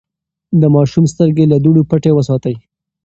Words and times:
د 0.61 0.63
ماشوم 0.75 1.05
سترګې 1.13 1.45
له 1.51 1.57
دوړو 1.63 1.81
پټې 1.89 2.11
وساتئ. 2.13 2.55